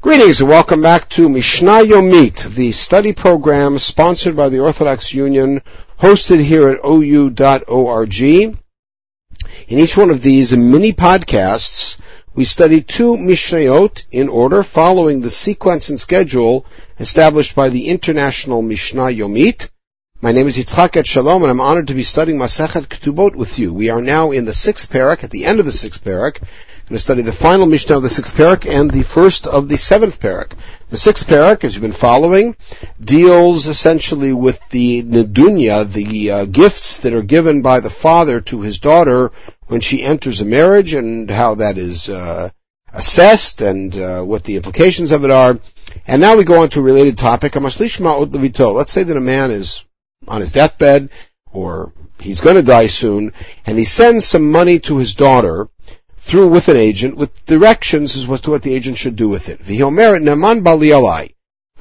Greetings 0.00 0.38
and 0.40 0.48
welcome 0.48 0.80
back 0.80 1.08
to 1.10 1.28
Mishnah 1.28 1.82
Yomit, 1.82 2.54
the 2.54 2.70
study 2.70 3.12
program 3.12 3.80
sponsored 3.80 4.36
by 4.36 4.48
the 4.48 4.60
Orthodox 4.60 5.12
Union, 5.12 5.60
hosted 5.98 6.40
here 6.40 6.68
at 6.68 6.84
ou.org. 6.84 8.22
In 8.22 8.58
each 9.66 9.96
one 9.96 10.10
of 10.10 10.22
these 10.22 10.56
mini 10.56 10.92
podcasts, 10.92 11.98
we 12.32 12.44
study 12.44 12.80
two 12.80 13.16
Mishnayot 13.16 14.04
in 14.12 14.28
order 14.28 14.62
following 14.62 15.20
the 15.20 15.32
sequence 15.32 15.88
and 15.88 15.98
schedule 15.98 16.64
established 17.00 17.56
by 17.56 17.68
the 17.68 17.88
International 17.88 18.62
Mishnah 18.62 19.10
Yomit. 19.10 19.68
My 20.20 20.30
name 20.30 20.46
is 20.46 20.56
Yitzchak 20.56 20.90
Etshalom 20.90 21.42
and 21.42 21.50
I'm 21.50 21.60
honored 21.60 21.88
to 21.88 21.94
be 21.94 22.04
studying 22.04 22.38
Masechet 22.38 22.86
Ketubot 22.86 23.34
with 23.34 23.58
you. 23.58 23.74
We 23.74 23.90
are 23.90 24.00
now 24.00 24.30
in 24.30 24.44
the 24.44 24.54
sixth 24.54 24.90
parak, 24.90 25.24
at 25.24 25.30
the 25.30 25.44
end 25.44 25.58
of 25.58 25.66
the 25.66 25.72
sixth 25.72 26.04
parak, 26.04 26.40
going 26.88 26.96
to 26.96 27.02
study 27.02 27.20
the 27.20 27.32
final 27.32 27.66
Mishnah 27.66 27.98
of 27.98 28.02
the 28.02 28.08
sixth 28.08 28.34
parak 28.34 28.66
and 28.66 28.90
the 28.90 29.02
first 29.02 29.46
of 29.46 29.68
the 29.68 29.76
seventh 29.76 30.20
parak. 30.20 30.52
The 30.88 30.96
sixth 30.96 31.26
parak, 31.28 31.62
as 31.62 31.74
you've 31.74 31.82
been 31.82 31.92
following, 31.92 32.56
deals 32.98 33.68
essentially 33.68 34.32
with 34.32 34.58
the 34.70 35.02
nedunya, 35.02 35.92
the 35.92 36.30
uh, 36.30 36.44
gifts 36.46 36.96
that 36.98 37.12
are 37.12 37.22
given 37.22 37.60
by 37.60 37.80
the 37.80 37.90
father 37.90 38.40
to 38.40 38.62
his 38.62 38.78
daughter 38.78 39.32
when 39.66 39.82
she 39.82 40.02
enters 40.02 40.40
a 40.40 40.46
marriage 40.46 40.94
and 40.94 41.30
how 41.30 41.56
that 41.56 41.76
is 41.76 42.08
uh, 42.08 42.48
assessed 42.90 43.60
and 43.60 43.94
uh, 43.94 44.22
what 44.22 44.44
the 44.44 44.56
implications 44.56 45.12
of 45.12 45.24
it 45.24 45.30
are. 45.30 45.60
And 46.06 46.22
now 46.22 46.38
we 46.38 46.44
go 46.44 46.62
on 46.62 46.70
to 46.70 46.80
a 46.80 46.82
related 46.82 47.18
topic. 47.18 47.54
Let's 47.54 47.76
say 47.76 49.02
that 49.02 49.16
a 49.16 49.20
man 49.20 49.50
is 49.50 49.84
on 50.26 50.40
his 50.40 50.52
deathbed 50.52 51.10
or 51.52 51.92
he's 52.18 52.40
going 52.40 52.56
to 52.56 52.62
die 52.62 52.86
soon 52.86 53.34
and 53.66 53.76
he 53.76 53.84
sends 53.84 54.26
some 54.26 54.50
money 54.50 54.78
to 54.80 54.96
his 54.96 55.14
daughter 55.14 55.68
through 56.28 56.48
with 56.48 56.68
an 56.68 56.76
agent 56.76 57.16
with 57.16 57.46
directions 57.46 58.16
as 58.16 58.40
to 58.42 58.50
what 58.50 58.62
the 58.62 58.74
agent 58.74 58.98
should 58.98 59.16
do 59.16 59.28
with 59.28 59.48
it. 59.48 59.64
The 59.64 59.78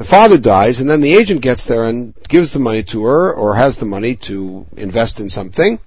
father 0.04 0.38
dies 0.38 0.80
and 0.80 0.90
then 0.90 1.02
the 1.02 1.16
agent 1.16 1.42
gets 1.42 1.66
there 1.66 1.84
and 1.84 2.14
gives 2.28 2.54
the 2.54 2.60
money 2.60 2.84
to 2.84 3.04
her 3.04 3.34
or 3.34 3.56
has 3.56 3.78
the 3.78 3.86
money 3.86 4.16
to 4.28 4.66
invest 4.78 5.20
in 5.20 5.30
something. 5.30 5.80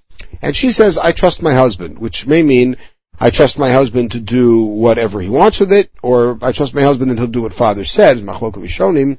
And 0.42 0.54
she 0.54 0.72
says, 0.72 0.98
I 0.98 1.12
trust 1.12 1.42
my 1.42 1.54
husband, 1.54 1.98
which 1.98 2.26
may 2.26 2.42
mean 2.42 2.76
I 3.18 3.30
trust 3.30 3.58
my 3.58 3.70
husband 3.70 4.12
to 4.12 4.20
do 4.20 4.62
whatever 4.62 5.20
he 5.20 5.28
wants 5.28 5.60
with 5.60 5.72
it, 5.72 5.90
or 6.02 6.38
I 6.42 6.52
trust 6.52 6.74
my 6.74 6.82
husband 6.82 7.10
that 7.10 7.18
he'll 7.18 7.28
do 7.28 7.42
what 7.42 7.54
father 7.54 7.84
says, 7.84 8.20
machlok 8.20 9.18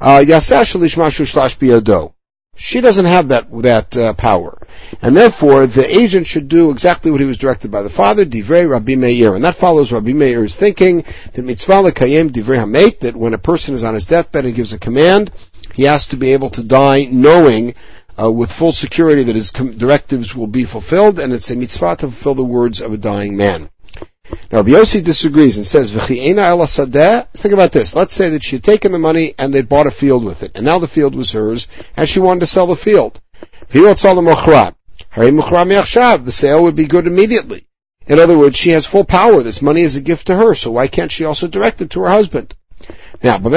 uh, 0.00 0.24
she 2.56 2.80
doesn't 2.80 3.04
have 3.04 3.28
that 3.28 3.46
that 3.62 3.96
uh, 3.96 4.12
power, 4.14 4.58
and 5.02 5.16
therefore 5.16 5.66
the 5.66 5.86
agent 5.86 6.26
should 6.26 6.48
do 6.48 6.70
exactly 6.70 7.10
what 7.10 7.20
he 7.20 7.26
was 7.26 7.38
directed 7.38 7.70
by 7.70 7.82
the 7.82 7.90
father. 7.90 8.24
Divrei 8.24 8.68
Rabbi 8.68 8.94
Meir, 8.94 9.34
and 9.34 9.44
that 9.44 9.56
follows 9.56 9.92
Rabbi 9.92 10.12
Meir's 10.12 10.56
thinking 10.56 11.04
that 11.32 11.42
mitzvah 11.42 11.82
lekayem 11.90 12.30
divrei 12.30 12.58
hamet. 12.58 13.00
That 13.00 13.16
when 13.16 13.34
a 13.34 13.38
person 13.38 13.74
is 13.74 13.84
on 13.84 13.94
his 13.94 14.06
deathbed 14.06 14.46
and 14.46 14.54
gives 14.54 14.72
a 14.72 14.78
command, 14.78 15.30
he 15.74 15.84
has 15.84 16.06
to 16.08 16.16
be 16.16 16.32
able 16.32 16.50
to 16.50 16.62
die 16.62 17.04
knowing 17.04 17.74
uh, 18.18 18.30
with 18.30 18.50
full 18.50 18.72
security 18.72 19.22
that 19.24 19.36
his 19.36 19.52
directives 19.52 20.34
will 20.34 20.46
be 20.46 20.64
fulfilled, 20.64 21.18
and 21.18 21.32
it's 21.32 21.50
a 21.50 21.56
mitzvah 21.56 21.96
to 21.96 22.06
fulfill 22.06 22.34
the 22.34 22.44
words 22.44 22.80
of 22.80 22.92
a 22.92 22.96
dying 22.96 23.36
man. 23.36 23.68
Now, 24.52 24.62
Rabbi 24.62 24.84
disagrees 24.84 25.56
and 25.56 25.66
says, 25.66 25.90
Think 25.92 27.52
about 27.52 27.72
this. 27.72 27.94
Let's 27.96 28.14
say 28.14 28.30
that 28.30 28.44
she 28.44 28.56
had 28.56 28.64
taken 28.64 28.92
the 28.92 28.98
money 28.98 29.34
and 29.38 29.52
they'd 29.52 29.68
bought 29.68 29.88
a 29.88 29.90
field 29.90 30.24
with 30.24 30.44
it, 30.44 30.52
and 30.54 30.64
now 30.64 30.78
the 30.78 30.86
field 30.86 31.16
was 31.16 31.32
hers, 31.32 31.66
and 31.96 32.08
she 32.08 32.20
wanted 32.20 32.40
to 32.40 32.46
sell 32.46 32.68
the 32.68 32.76
field. 32.76 33.20
The 33.70 33.96
sale 36.28 36.62
would 36.62 36.76
be 36.76 36.86
good 36.86 37.06
immediately. 37.06 37.66
In 38.06 38.20
other 38.20 38.38
words, 38.38 38.56
she 38.56 38.70
has 38.70 38.86
full 38.86 39.04
power. 39.04 39.42
This 39.42 39.60
money 39.60 39.82
is 39.82 39.96
a 39.96 40.00
gift 40.00 40.28
to 40.28 40.36
her, 40.36 40.54
so 40.54 40.70
why 40.70 40.86
can't 40.86 41.10
she 41.10 41.24
also 41.24 41.48
direct 41.48 41.80
it 41.80 41.90
to 41.90 42.02
her 42.02 42.08
husband? 42.08 42.54
Now, 43.22 43.38
when 43.38 43.52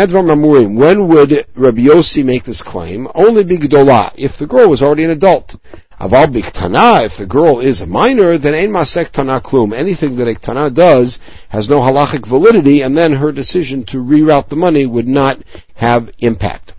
would 1.08 1.46
Rabbi 1.56 1.82
Yossi 1.82 2.26
make 2.26 2.46
this 2.46 2.64
claim? 2.64 3.08
Only 3.14 3.44
bigdolah, 3.44 4.14
if 4.16 4.38
the 4.38 4.48
girl 4.48 4.68
was 4.70 4.82
already 4.82 5.04
an 5.04 5.12
adult. 5.12 5.56
Aval 6.00 6.28
biktana, 6.28 7.04
if 7.04 7.18
the 7.18 7.26
girl 7.26 7.60
is 7.60 7.82
a 7.82 7.86
minor, 7.86 8.38
then 8.38 8.54
ein 8.54 8.70
masek 8.70 9.10
tana 9.10 9.42
klum. 9.42 9.74
Anything 9.74 10.16
that 10.16 10.30
a 10.30 10.36
tana 10.36 10.70
does 10.70 11.20
has 11.50 11.70
no 11.70 11.82
halachic 11.82 12.26
validity, 12.26 12.82
and 12.82 12.98
then 12.98 13.12
her 13.14 13.34
decision 13.34 13.84
to 13.86 13.98
reroute 13.98 14.48
the 14.48 14.56
money 14.56 14.86
would 14.86 15.10
not 15.10 15.42
have 15.76 16.10
impact. 16.20 16.74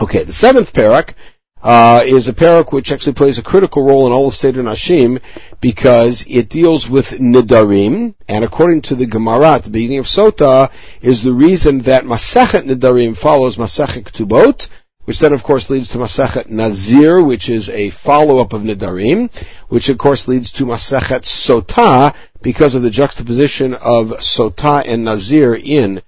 Okay, 0.00 0.22
the 0.22 0.32
seventh 0.32 0.72
parak 0.72 1.14
uh, 1.60 2.04
is 2.06 2.28
a 2.28 2.32
parak 2.32 2.70
which 2.70 2.92
actually 2.92 3.14
plays 3.14 3.38
a 3.38 3.42
critical 3.42 3.84
role 3.84 4.06
in 4.06 4.12
all 4.12 4.28
of 4.28 4.36
Seder 4.36 4.62
Nashim 4.62 5.20
because 5.60 6.24
it 6.28 6.48
deals 6.48 6.88
with 6.88 7.18
Nidarim, 7.18 8.14
and 8.28 8.44
according 8.44 8.82
to 8.82 8.94
the 8.94 9.06
Gemara 9.06 9.54
at 9.54 9.64
the 9.64 9.70
beginning 9.70 9.98
of 9.98 10.06
Sota, 10.06 10.70
is 11.00 11.24
the 11.24 11.32
reason 11.32 11.80
that 11.80 12.04
Masechet 12.04 12.62
Nidarim 12.62 13.16
follows 13.16 13.56
Masechet 13.56 14.04
Ketubot, 14.04 14.68
which 15.06 15.18
then 15.18 15.32
of 15.32 15.42
course 15.42 15.70
leads 15.70 15.88
to 15.88 15.98
Masechet 15.98 16.50
Nazir, 16.50 17.22
which 17.22 17.48
is 17.48 17.70
a 17.70 17.90
follow-up 17.90 18.52
of 18.52 18.62
Nidarim, 18.62 19.30
which 19.68 19.88
of 19.88 19.98
course 19.98 20.28
leads 20.28 20.50
to 20.52 20.66
Masechet 20.66 21.22
Sota, 21.22 22.14
because 22.42 22.74
of 22.74 22.82
the 22.82 22.90
juxtaposition 22.90 23.74
of 23.74 24.08
Sota 24.18 24.82
and 24.86 25.04
Nazir 25.04 25.54
in 25.54 26.02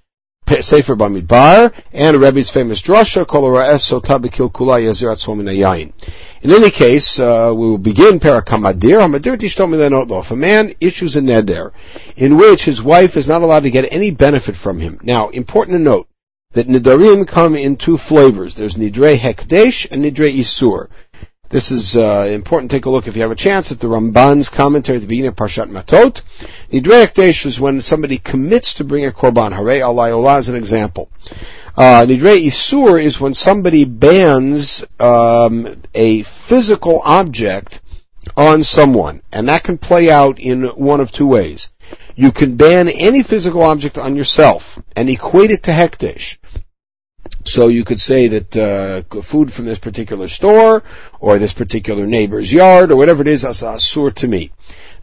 Sefer 0.47 0.95
Bamidbar, 0.95 1.71
and 1.93 2.17
Rebbe's 2.17 2.49
famous 2.49 2.81
drasha, 2.81 3.25
Kol 3.25 3.43
Sota 3.43 4.19
Bekil 4.19 4.51
Kula 4.51 4.81
Yazir 4.81 5.13
Atzom 5.13 5.93
In 6.41 6.51
any 6.51 6.71
case, 6.71 7.19
uh, 7.19 7.53
we 7.55 7.69
will 7.69 7.77
begin 7.77 8.19
Parakamadir. 8.19 8.99
Hamadir 8.99 9.37
Tishtom 9.37 10.21
If 10.21 10.31
a 10.31 10.35
man 10.35 10.73
issues 10.81 11.15
a 11.15 11.21
neder, 11.21 11.71
in 12.17 12.35
which 12.35 12.65
his 12.65 12.81
wife 12.81 13.15
is 13.15 13.27
not 13.27 13.43
allowed 13.43 13.63
to 13.63 13.69
get 13.69 13.93
any 13.93 14.11
benefit 14.11 14.55
from 14.55 14.79
him. 14.79 14.99
Now, 15.03 15.29
important 15.29 15.75
to 15.75 15.79
note, 15.83 16.08
that 16.53 16.67
nidarim 16.67 17.27
come 17.27 17.55
in 17.55 17.75
two 17.75 17.95
flavors. 17.95 18.55
There's 18.55 18.73
nidre 18.73 19.15
hekdesh 19.15 19.87
and 19.91 20.03
nidre 20.03 20.33
isur. 20.33 20.87
This 21.49 21.69
is 21.69 21.95
uh, 21.95 22.27
important. 22.27 22.71
Take 22.71 22.85
a 22.85 22.89
look 22.89 23.07
if 23.07 23.15
you 23.15 23.21
have 23.21 23.29
a 23.29 23.35
chance 23.35 23.71
at 23.71 23.79
the 23.79 23.85
Ramban's 23.85 24.49
commentary 24.49 24.95
at 24.95 25.01
the 25.01 25.07
beginning 25.07 25.29
of 25.29 25.35
Parshat 25.35 25.69
Matot. 25.69 26.21
Nidre 26.71 27.05
hekdesh 27.05 27.45
is 27.45 27.59
when 27.59 27.81
somebody 27.81 28.17
commits 28.17 28.75
to 28.75 28.83
bring 28.83 29.05
a 29.05 29.11
korban. 29.11 29.53
Harei 29.53 29.81
alai 29.81 30.39
is 30.39 30.49
an 30.49 30.55
example. 30.55 31.11
Uh, 31.77 32.07
nidre 32.07 32.43
isur 32.43 32.99
is 32.99 33.19
when 33.19 33.35
somebody 33.35 33.85
bans 33.85 34.83
um, 34.99 35.79
a 35.93 36.23
physical 36.23 36.99
object 37.05 37.79
on 38.35 38.63
someone, 38.63 39.21
and 39.31 39.49
that 39.49 39.63
can 39.63 39.77
play 39.77 40.09
out 40.09 40.39
in 40.39 40.63
one 40.63 40.99
of 40.99 41.11
two 41.11 41.27
ways. 41.27 41.69
You 42.15 42.31
can 42.31 42.57
ban 42.57 42.89
any 42.89 43.23
physical 43.23 43.63
object 43.63 43.97
on 43.97 44.15
yourself 44.15 44.77
and 44.95 45.09
equate 45.09 45.51
it 45.51 45.63
to 45.63 45.71
hekdesh. 45.71 46.37
So 47.45 47.67
you 47.67 47.83
could 47.85 48.01
say 48.01 48.27
that 48.27 48.55
uh, 48.55 49.21
food 49.21 49.51
from 49.51 49.65
this 49.65 49.79
particular 49.79 50.27
store 50.27 50.83
or 51.19 51.39
this 51.39 51.53
particular 51.53 52.05
neighbor's 52.05 52.51
yard 52.51 52.91
or 52.91 52.97
whatever 52.97 53.21
it 53.21 53.27
is, 53.27 53.43
asur 53.43 54.13
to 54.15 54.27
me. 54.27 54.51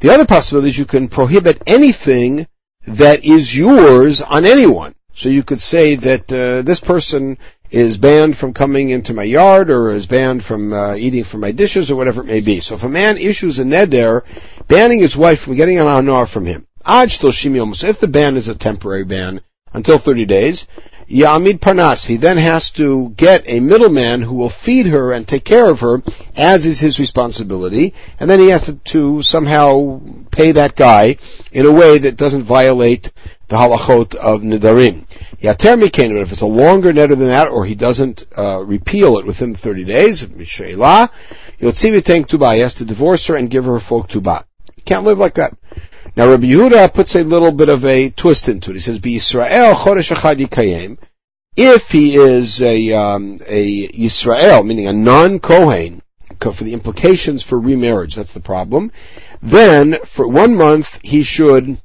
The 0.01 0.11
other 0.11 0.27
possibility 0.27 0.69
is 0.69 0.79
you 0.79 0.85
can 0.85 1.09
prohibit 1.09 1.63
anything 1.67 2.47
that 2.87 3.25
is 3.25 3.57
yours 3.57 4.23
on 4.23 4.45
anyone. 4.45 4.95
So 5.15 5.31
you 5.31 5.43
could 5.43 5.61
say 5.61 5.95
that 5.95 6.31
uh, 6.31 6.63
this 6.63 6.81
person 6.81 7.39
is 7.71 7.97
banned 7.97 8.37
from 8.37 8.53
coming 8.53 8.91
into 8.91 9.15
my 9.15 9.23
yard 9.23 9.71
or 9.71 9.91
is 9.91 10.07
banned 10.07 10.45
from 10.45 10.73
uh, 10.73 10.95
eating 10.95 11.25
from 11.25 11.41
my 11.41 11.53
dishes 11.53 11.91
or 11.91 11.97
whatever 11.97 12.21
it 12.21 12.27
may 12.27 12.41
be. 12.41 12.61
So 12.61 12.75
if 12.75 12.83
a 12.83 12.89
man 12.89 13.17
issues 13.17 13.59
a 13.59 13.65
neder, 13.65 14.23
banning 14.69 15.01
his 15.01 15.17
wife 15.17 15.41
from 15.41 15.57
getting 15.57 15.79
an 15.79 15.87
honor 15.87 16.27
from 16.27 16.45
him, 16.45 16.67
if 16.87 18.01
the 18.01 18.09
ban 18.09 18.37
is 18.37 18.49
a 18.49 18.55
temporary 18.55 19.05
ban 19.05 19.41
until 19.73 19.99
30 19.99 20.27
days, 20.27 20.67
Yamid 21.09 21.61
Parnas, 21.61 22.05
he 22.05 22.17
then 22.17 22.37
has 22.37 22.73
to 22.73 23.11
get 23.11 23.45
a 23.47 23.61
middleman 23.61 24.23
who 24.23 24.35
will 24.35 24.51
feed 24.51 24.87
her 24.87 25.13
and 25.13 25.27
take 25.27 25.45
care 25.45 25.71
of 25.71 25.81
her, 25.81 26.03
as 26.35 26.67
is 26.67 26.81
his 26.81 26.99
responsibility, 26.99 27.95
and 28.19 28.29
then 28.29 28.41
he 28.41 28.49
has 28.49 28.67
to, 28.67 28.75
to 28.77 29.23
somehow 29.23 30.01
pay 30.33 30.53
that 30.53 30.75
guy 30.75 31.17
in 31.53 31.65
a 31.65 31.71
way 31.71 31.99
that 31.99 32.17
doesn't 32.17 32.43
violate 32.43 33.13
the 33.47 33.57
halachot 33.57 34.17
of 34.17 34.43
Nidarim. 34.43 35.05
Yater 35.41 35.81
Mikain, 35.81 36.13
but 36.13 36.23
if 36.23 36.33
it's 36.33 36.41
a 36.41 36.47
longer 36.47 36.93
neder 36.93 37.11
than 37.11 37.29
that, 37.29 37.49
or 37.49 37.65
he 37.65 37.77
doesn't 37.77 38.25
uh, 38.37 38.65
repeal 38.65 39.19
it 39.19 39.27
within 39.27 39.55
30 39.55 39.85
days, 39.85 40.25
Mishayla, 40.25 41.11
Yotzivi 41.61 42.03
Tank 42.03 42.29
Tuba, 42.29 42.55
he 42.55 42.61
has 42.61 42.75
to 42.75 42.85
divorce 42.85 43.29
her 43.29 43.37
and 43.37 43.49
give 43.49 43.65
her 43.67 43.79
full 43.79 44.03
Tuba. 44.03 44.45
He 44.75 44.83
can't 44.83 45.05
live 45.05 45.19
like 45.19 45.35
that. 45.35 45.57
Now 46.17 46.31
Rabbi 46.31 46.47
Yehuda 46.47 46.95
puts 46.95 47.15
a 47.15 47.25
little 47.25 47.53
bit 47.53 47.69
of 47.69 47.85
a 47.85 48.09
twist 48.09 48.49
into 48.49 48.71
it. 48.71 48.75
He 48.75 48.81
says, 48.81 49.01
"Israel 49.05 49.75
chodesh 49.75 50.15
echad 50.15 50.37
yikayim." 50.37 50.97
If 51.55 51.91
he 51.91 52.17
is 52.17 52.63
a 52.63 52.93
um, 52.93 53.39
a 53.47 53.89
Yisrael, 53.89 54.65
meaning 54.65 54.87
a 54.87 54.95
non-Kohen, 54.95 56.01
for 56.41 56.65
the 56.65 56.73
implications 56.73 57.43
for 57.43 57.61
remarriage, 57.61 58.15
that's 58.15 58.33
the 58.33 58.41
problem. 58.41 58.93
Then 59.43 59.99
for 60.05 60.27
one 60.27 60.55
month 60.55 60.99
he 61.03 61.23
should 61.23 61.83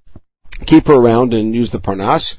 keep 0.66 0.88
her 0.88 0.94
around 0.94 1.33
and 1.33 1.54
use 1.54 1.72
the 1.72 1.81
parnas. 1.81 2.38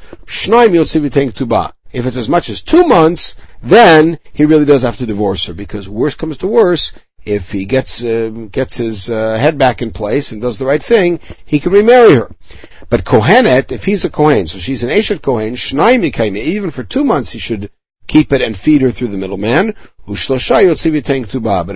If 1.92 2.06
it's 2.06 2.16
as 2.16 2.28
much 2.28 2.48
as 2.48 2.62
two 2.62 2.84
months, 2.84 3.34
then 3.62 4.18
he 4.32 4.46
really 4.46 4.64
does 4.64 4.80
have 4.80 4.96
to 4.96 5.06
divorce 5.06 5.44
her 5.46 5.52
because 5.52 5.90
worse 5.90 6.14
comes 6.14 6.38
to 6.38 6.46
worse, 6.46 6.92
if 7.24 7.52
he 7.52 7.64
gets 7.64 8.02
uh, 8.02 8.30
gets 8.50 8.76
his 8.76 9.08
uh, 9.08 9.38
head 9.38 9.58
back 9.58 9.82
in 9.82 9.90
place 9.92 10.32
and 10.32 10.42
does 10.42 10.58
the 10.58 10.66
right 10.66 10.82
thing, 10.82 11.20
he 11.44 11.60
can 11.60 11.72
remarry 11.72 12.14
her. 12.14 12.30
But 12.88 13.04
Kohenet, 13.04 13.72
if 13.72 13.84
he's 13.84 14.04
a 14.04 14.10
Kohen, 14.10 14.48
so 14.48 14.58
she's 14.58 14.82
an 14.82 14.90
Eshet 14.90 15.22
Kohen, 15.22 15.54
Shnai 15.54 15.98
Mikayim, 15.98 16.36
even 16.36 16.70
for 16.70 16.84
two 16.84 17.04
months 17.04 17.32
he 17.32 17.38
should 17.38 17.70
keep 18.06 18.32
it 18.32 18.42
and 18.42 18.56
feed 18.56 18.82
her 18.82 18.90
through 18.90 19.08
the 19.08 19.16
middleman. 19.16 19.74
But 20.06 20.16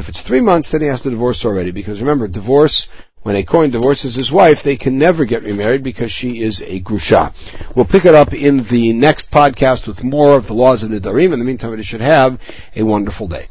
if 0.01 0.09
it's 0.09 0.21
three 0.21 0.41
months, 0.41 0.71
then 0.71 0.81
he 0.83 0.89
has 0.89 1.01
to 1.03 1.11
divorce 1.11 1.45
already, 1.45 1.71
because 1.71 2.01
remember, 2.01 2.29
divorce, 2.29 2.89
when 3.23 3.37
a 3.37 3.45
Kohen 3.45 3.71
divorces 3.71 4.15
his 4.15 4.31
wife, 4.31 4.63
they 4.63 4.77
can 4.77 4.99
never 4.99 5.25
get 5.25 5.43
remarried 5.43 5.83
because 5.83 6.13
she 6.13 6.43
is 6.43 6.61
a 6.63 6.81
Grusha. 6.81 7.33
We'll 7.75 7.85
pick 7.85 8.05
it 8.05 8.15
up 8.15 8.35
in 8.35 8.65
the 8.65 8.93
next 8.93 9.31
podcast 9.31 9.87
with 9.87 10.05
more 10.05 10.37
of 10.37 10.47
the 10.47 10.55
laws 10.55 10.83
of 10.83 10.91
Nidarim. 10.91 11.33
In 11.33 11.39
the 11.39 11.45
meantime, 11.45 11.73
it 11.73 11.83
should 11.85 12.03
have 12.03 12.41
a 12.75 12.83
wonderful 12.83 13.27
day. 13.29 13.47